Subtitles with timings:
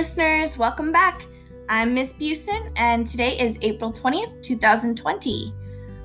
[0.00, 0.56] listeners.
[0.56, 1.26] Welcome back.
[1.68, 5.52] I'm Miss Busen, and today is April 20th, 2020.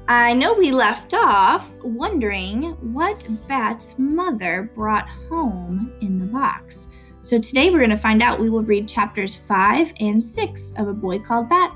[0.10, 6.90] I know we left off wondering what Bat's mother brought home in the box.
[7.22, 8.38] So today we're going to find out.
[8.38, 11.74] We will read chapters 5 and 6 of A Boy Called Bat.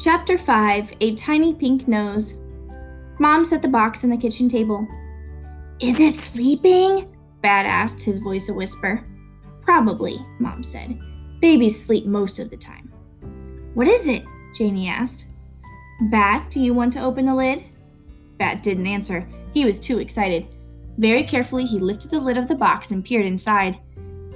[0.00, 2.40] Chapter 5 A Tiny Pink Nose.
[3.20, 4.84] Mom set the box on the kitchen table.
[5.78, 7.14] Is it sleeping?
[7.40, 9.06] Bat asked, his voice a whisper.
[9.68, 10.98] Probably, Mom said.
[11.42, 12.90] Babies sleep most of the time.
[13.74, 14.24] What is it?
[14.54, 15.26] Janie asked.
[16.10, 17.62] Bat, do you want to open the lid?
[18.38, 19.28] Bat didn't answer.
[19.52, 20.56] He was too excited.
[20.96, 23.78] Very carefully, he lifted the lid of the box and peered inside.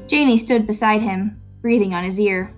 [0.06, 2.55] Janie stood beside him, breathing on his ear.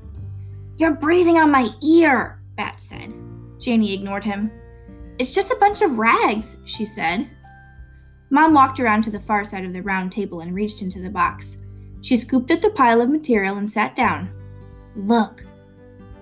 [0.76, 3.14] You're breathing on my ear, Bat said.
[3.60, 4.50] Janie ignored him.
[5.20, 7.30] It's just a bunch of rags, she said.
[8.30, 11.08] Mom walked around to the far side of the round table and reached into the
[11.08, 11.58] box.
[12.04, 14.28] She scooped up the pile of material and sat down.
[14.94, 15.42] Look.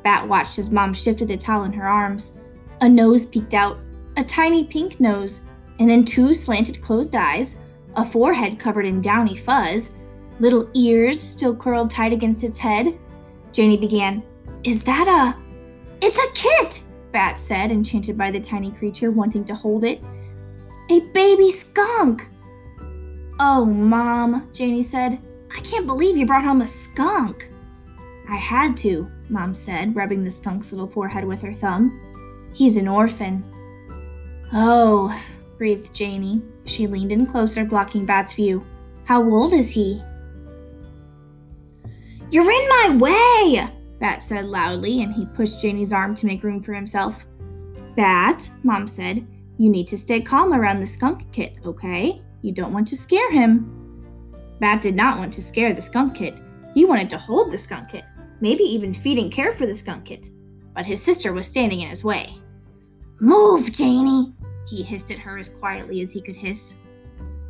[0.04, 2.38] Bat watched as Mom shifted the towel in her arms.
[2.82, 3.80] A nose peeked out,
[4.16, 5.40] a tiny pink nose,
[5.80, 7.58] and then two slanted closed eyes,
[7.96, 9.96] a forehead covered in downy fuzz,
[10.38, 12.96] little ears still curled tight against its head.
[13.50, 14.22] Janie began,
[14.62, 15.36] Is that a.
[16.00, 16.80] It's a kit!
[17.10, 20.00] Bat said, enchanted by the tiny creature, wanting to hold it.
[20.90, 22.28] A baby skunk!
[23.40, 25.20] Oh, Mom, Janie said.
[25.54, 27.50] I can't believe you brought home a skunk.
[28.28, 32.00] I had to, Mom said, rubbing the skunk's little forehead with her thumb.
[32.54, 33.44] He's an orphan.
[34.52, 35.18] Oh,
[35.58, 36.42] breathed Janie.
[36.64, 38.64] She leaned in closer, blocking Bat's view.
[39.04, 40.00] How old is he?
[42.30, 43.68] You're in my way,
[44.00, 47.26] Bat said loudly, and he pushed Janie's arm to make room for himself.
[47.96, 49.26] Bat, Mom said,
[49.58, 52.20] you need to stay calm around the skunk kit, okay?
[52.40, 53.81] You don't want to scare him.
[54.62, 56.38] Bat did not want to scare the skunk kit.
[56.72, 58.04] He wanted to hold the skunk kit,
[58.40, 60.28] maybe even feed and care for the skunk kit.
[60.72, 62.32] But his sister was standing in his way.
[63.18, 64.32] Move, Janie,
[64.68, 66.76] he hissed at her as quietly as he could hiss.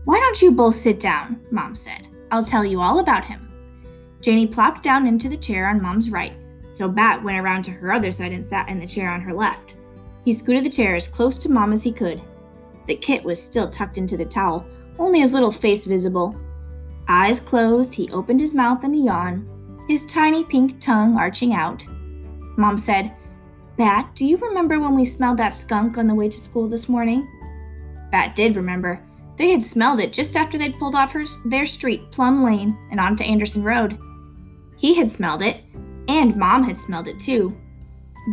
[0.06, 1.39] Why don't you both sit down?
[1.51, 2.09] Mom said.
[2.31, 3.47] I'll tell you all about him.
[4.22, 6.33] Janie plopped down into the chair on Mom's right,
[6.72, 9.34] so Bat went around to her other side and sat in the chair on her
[9.34, 9.77] left.
[10.25, 12.22] He scooted the chair as close to Mom as he could.
[12.87, 14.65] The kit was still tucked into the towel,
[14.99, 16.41] only his little face visible,
[17.09, 19.49] Eyes closed, he opened his mouth in a yawn,
[19.89, 21.85] his tiny pink tongue arching out.
[22.57, 23.13] Mom said,
[23.77, 26.89] Bat, do you remember when we smelled that skunk on the way to school this
[26.89, 27.27] morning?
[28.11, 29.01] Bat did remember.
[29.39, 33.01] They had smelled it just after they'd pulled off her, their street, Plum Lane, and
[33.01, 33.99] onto Anderson Road.
[34.77, 35.63] He had smelled it,
[36.07, 37.57] and Mom had smelled it too.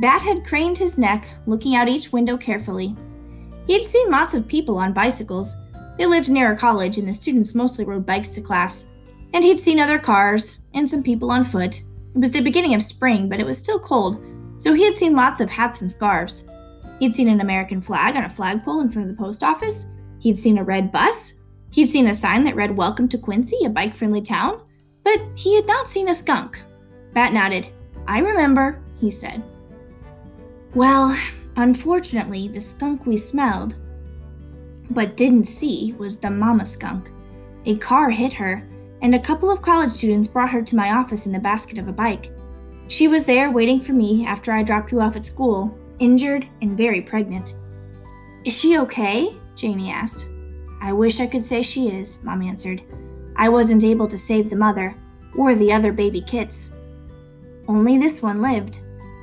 [0.01, 2.95] Bat had craned his neck, looking out each window carefully.
[3.65, 5.55] He had seen lots of people on bicycles,
[5.99, 8.85] they lived near a college, and the students mostly rode bikes to class.
[9.33, 11.75] And he'd seen other cars and some people on foot.
[12.15, 14.23] It was the beginning of spring, but it was still cold,
[14.57, 16.45] so he had seen lots of hats and scarves.
[16.99, 19.91] He'd seen an American flag on a flagpole in front of the post office.
[20.19, 21.33] He'd seen a red bus.
[21.71, 24.61] He'd seen a sign that read Welcome to Quincy, a bike friendly town.
[25.03, 26.61] But he had not seen a skunk.
[27.13, 27.67] Bat nodded.
[28.07, 29.43] I remember, he said.
[30.73, 31.17] Well,
[31.57, 33.75] unfortunately, the skunk we smelled
[34.89, 37.11] but didn't see was the mama skunk.
[37.65, 38.67] A car hit her,
[39.01, 41.87] and a couple of college students brought her to my office in the basket of
[41.87, 42.31] a bike.
[42.87, 46.77] She was there waiting for me after I dropped you off at school, injured and
[46.77, 47.55] very pregnant.
[48.45, 49.35] Is she okay?
[49.55, 50.25] Janie asked.
[50.81, 52.81] I wish I could say she is, Mom answered.
[53.35, 54.95] I wasn't able to save the mother,
[55.35, 56.71] or the other baby kits.
[57.67, 58.79] Only this one lived.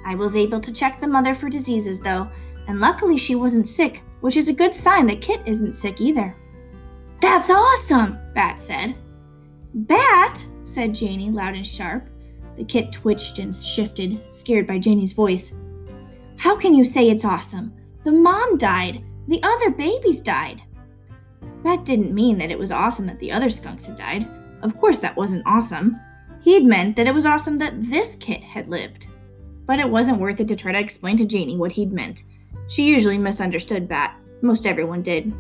[0.06, 2.28] I was able to check the mother for diseases, though,
[2.68, 6.34] and luckily she wasn't sick, which is a good sign that Kit isn't sick either.
[7.22, 8.96] That's awesome, Bat said.
[9.72, 12.08] Bat, said Janie loud and sharp.
[12.56, 15.54] The kit twitched and shifted, scared by Janie's voice.
[16.38, 17.72] How can you say it's awesome?
[18.02, 19.04] The mom died.
[19.28, 20.60] The other babies died.
[21.62, 24.26] Bat didn't mean that it was awesome that the other skunks had died.
[24.62, 26.00] Of course, that wasn't awesome.
[26.42, 29.06] He'd meant that it was awesome that this kit had lived.
[29.66, 32.24] But it wasn't worth it to try to explain to Janie what he'd meant.
[32.68, 34.16] She usually misunderstood Bat.
[34.42, 35.32] Most everyone did.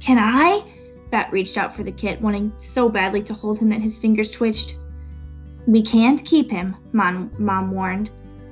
[0.00, 0.62] Can I?
[1.10, 4.30] Bat reached out for the kit, wanting so badly to hold him that his fingers
[4.30, 4.76] twitched.
[5.66, 8.10] We can't keep him, Mom, Mom warned.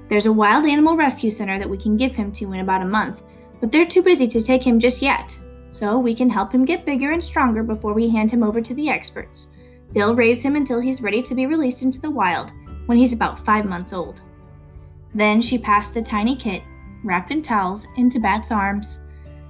[0.09, 2.87] There's a wild animal rescue center that we can give him to in about a
[2.87, 3.23] month,
[3.61, 5.39] but they're too busy to take him just yet.
[5.69, 8.75] So we can help him get bigger and stronger before we hand him over to
[8.75, 9.49] the experts.
[9.93, 12.53] They'll raise him until he's ready to be released into the wild
[12.87, 14.21] when he's about five months old.
[15.15, 16.63] Then she passed the tiny kit
[17.05, 19.01] wrapped in towels, into Bat's arms.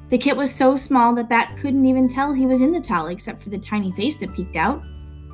[0.09, 3.07] The kit was so small that Bat couldn't even tell he was in the towel
[3.07, 4.83] except for the tiny face that peeked out.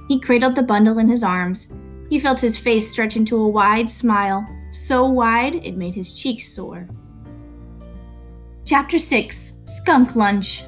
[0.08, 1.72] He cradled the bundle in his arms,
[2.08, 6.52] He felt his face stretch into a wide smile, so wide it made his cheeks
[6.52, 6.88] sore.
[8.64, 10.64] Chapter 6 Skunk Lunch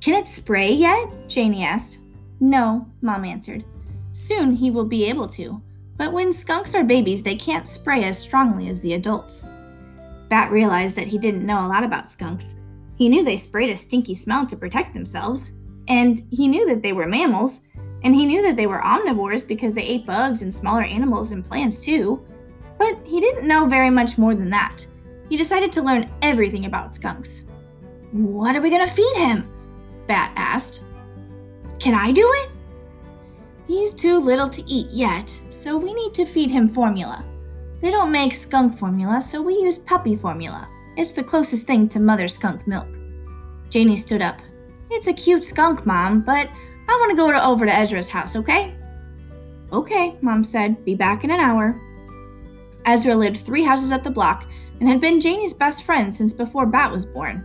[0.00, 1.10] Can it spray yet?
[1.28, 1.98] Janie asked.
[2.40, 3.64] No, Mom answered.
[4.12, 5.60] Soon he will be able to,
[5.96, 9.44] but when skunks are babies, they can't spray as strongly as the adults.
[10.30, 12.54] Bat realized that he didn't know a lot about skunks.
[12.96, 15.52] He knew they sprayed a stinky smell to protect themselves,
[15.88, 17.62] and he knew that they were mammals,
[18.04, 21.44] and he knew that they were omnivores because they ate bugs and smaller animals and
[21.44, 22.24] plants too.
[22.78, 24.86] But he didn't know very much more than that.
[25.28, 27.44] He decided to learn everything about skunks.
[28.12, 29.46] What are we going to feed him?
[30.06, 30.84] Bat asked.
[31.78, 32.50] Can I do it?
[33.66, 37.24] He's too little to eat yet, so we need to feed him formula.
[37.80, 40.68] They don't make skunk formula, so we use puppy formula.
[40.96, 42.88] It's the closest thing to mother skunk milk.
[43.70, 44.40] Janie stood up.
[44.90, 46.48] It's a cute skunk, Mom, but
[46.88, 48.74] I want to go over to Ezra's house, okay?
[49.72, 50.84] Okay, Mom said.
[50.84, 51.80] Be back in an hour.
[52.84, 54.46] Ezra lived three houses up the block
[54.80, 57.44] and had been Janie's best friend since before Bat was born.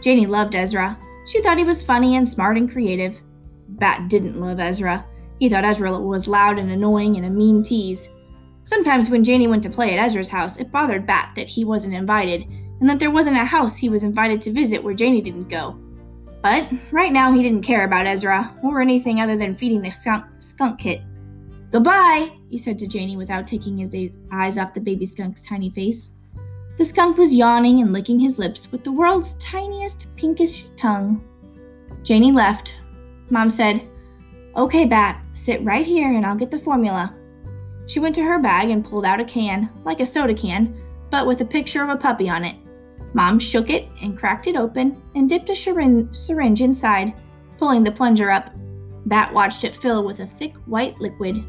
[0.00, 0.96] Janie loved Ezra.
[1.26, 3.20] She thought he was funny and smart and creative.
[3.68, 5.04] Bat didn't love Ezra.
[5.38, 8.08] He thought Ezra was loud and annoying and a mean tease.
[8.70, 11.92] Sometimes when Janie went to play at Ezra's house, it bothered Bat that he wasn't
[11.92, 12.42] invited
[12.78, 15.76] and that there wasn't a house he was invited to visit where Janie didn't go.
[16.40, 20.24] But right now he didn't care about Ezra or anything other than feeding the skunk,
[20.38, 21.02] skunk kit.
[21.72, 23.92] Goodbye, he said to Janie without taking his
[24.30, 26.16] eyes off the baby skunk's tiny face.
[26.78, 31.20] The skunk was yawning and licking his lips with the world's tiniest pinkish tongue.
[32.04, 32.76] Janie left.
[33.30, 33.82] Mom said,
[34.56, 37.16] Okay, Bat, sit right here and I'll get the formula.
[37.90, 41.26] She went to her bag and pulled out a can, like a soda can, but
[41.26, 42.54] with a picture of a puppy on it.
[43.14, 47.12] Mom shook it and cracked it open and dipped a syringe inside,
[47.58, 48.50] pulling the plunger up.
[49.06, 51.42] Bat watched it fill with a thick white liquid.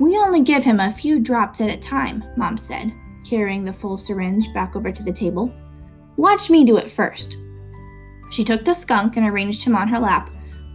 [0.00, 2.92] We only give him a few drops at a time, Mom said,
[3.24, 5.54] carrying the full syringe back over to the table.
[6.16, 7.36] Watch me do it first.
[8.32, 10.28] She took the skunk and arranged him on her lap,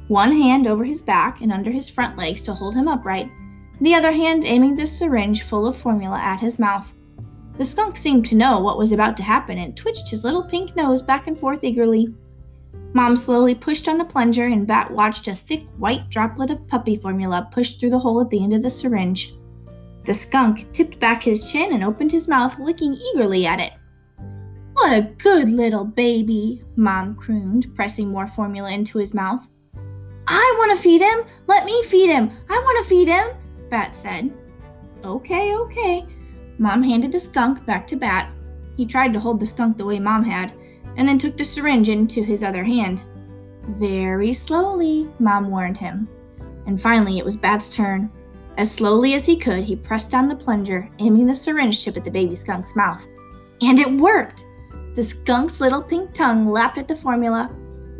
[0.07, 3.29] one hand over his back and under his front legs to hold him upright,
[3.81, 6.93] the other hand aiming the syringe full of formula at his mouth.
[7.57, 10.75] The skunk seemed to know what was about to happen and twitched his little pink
[10.75, 12.13] nose back and forth eagerly.
[12.93, 16.95] Mom slowly pushed on the plunger, and Bat watched a thick white droplet of puppy
[16.95, 19.33] formula push through the hole at the end of the syringe.
[20.05, 23.73] The skunk tipped back his chin and opened his mouth, licking eagerly at it.
[24.73, 29.47] What a good little baby, Mom crooned, pressing more formula into his mouth.
[30.27, 31.23] I want to feed him!
[31.47, 32.31] Let me feed him!
[32.49, 33.27] I want to feed him!
[33.71, 34.31] Bat said.
[35.03, 36.05] Okay, okay,
[36.59, 38.29] Mom handed the skunk back to Bat.
[38.77, 40.53] He tried to hold the skunk the way Mom had,
[40.97, 43.03] and then took the syringe into his other hand.
[43.69, 46.07] Very slowly, Mom warned him.
[46.67, 48.11] And finally, it was Bat's turn.
[48.57, 52.03] As slowly as he could, he pressed down the plunger, aiming the syringe tip at
[52.03, 53.01] the baby skunk's mouth.
[53.61, 54.45] And it worked!
[54.95, 57.49] The skunk's little pink tongue lapped at the formula.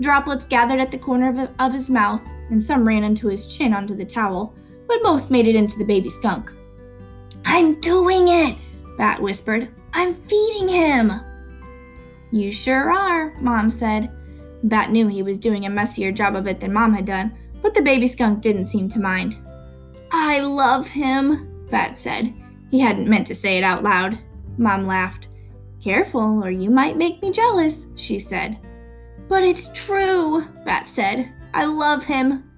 [0.01, 3.95] Droplets gathered at the corner of, his mouth, and some ran into his chin onto
[3.95, 4.53] the towel,
[4.91, 6.51] but most made it into the baby skunk.
[7.45, 8.57] I'm doing it,
[8.97, 9.69] Bat whispered.
[9.93, 11.13] I'm feeding him.
[12.31, 14.11] You sure are, Mom said.
[14.63, 17.73] Bat knew he was doing a messier job of it than Mom had done, but
[17.73, 19.37] the baby skunk didn't seem to mind.
[20.11, 22.33] I love him, Bat said.
[22.69, 24.19] He hadn't meant to say it out loud.
[24.57, 25.29] Mom laughed.
[25.81, 28.59] Careful, or you might make me jealous, she said.
[29.29, 31.31] But it's true, Bat said.
[31.53, 32.50] I love him.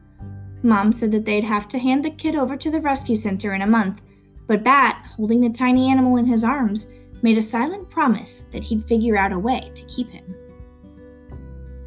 [0.64, 3.62] Mom said that they'd have to hand the kid over to the rescue center in
[3.62, 4.02] a month
[4.48, 6.88] but Bat, holding the tiny animal in his arms,
[7.22, 10.26] made a silent promise that he'd figure out a way to keep him.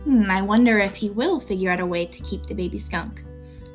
[0.04, 3.22] Hmm, I wonder if he will figure out a way to keep the baby skunk.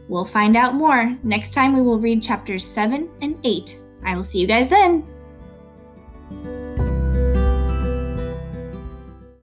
[0.07, 3.79] We'll find out more next time we will read chapters 7 and 8.
[4.03, 5.05] I will see you guys then!